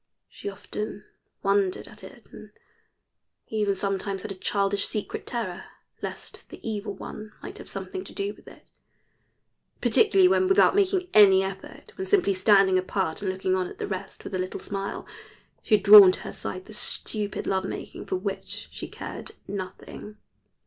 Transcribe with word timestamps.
She 0.27 0.49
often 0.49 1.03
wondered 1.43 1.87
at 1.87 2.03
it, 2.03 2.29
and 2.31 2.49
even 3.49 3.75
sometimes 3.75 4.23
had 4.23 4.31
a 4.31 4.33
childish 4.33 4.87
secret 4.87 5.27
terror 5.27 5.65
lest 6.01 6.49
the 6.49 6.59
Evil 6.67 6.95
One 6.95 7.33
might 7.43 7.59
have 7.59 7.69
something 7.69 8.03
to 8.05 8.11
do 8.11 8.33
with 8.33 8.47
it; 8.47 8.71
particularly 9.79 10.27
when 10.27 10.47
without 10.47 10.73
making 10.73 11.07
any 11.13 11.43
effort, 11.43 11.95
when 11.99 12.07
simply 12.07 12.33
standing 12.33 12.79
apart 12.79 13.21
and 13.21 13.31
looking 13.31 13.55
on 13.55 13.67
at 13.67 13.77
the 13.77 13.85
rest, 13.85 14.23
with 14.23 14.33
a 14.33 14.39
little 14.39 14.59
smile 14.59 15.05
she 15.61 15.75
had 15.75 15.83
drawn 15.83 16.11
to 16.13 16.21
her 16.21 16.31
side 16.33 16.65
the 16.65 16.73
stupid 16.73 17.45
love 17.45 17.65
making 17.65 18.07
for 18.07 18.15
which 18.15 18.69
she 18.71 18.87
cared 18.87 19.33
nothing. 19.47 20.17